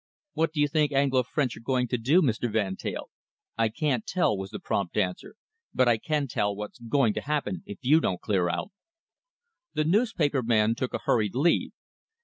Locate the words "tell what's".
6.27-6.79